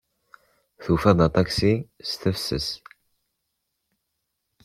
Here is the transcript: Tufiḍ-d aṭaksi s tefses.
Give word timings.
Tufiḍ-d 0.83 1.19
aṭaksi 1.27 1.73
s 2.09 2.11
tefses. 2.21 2.67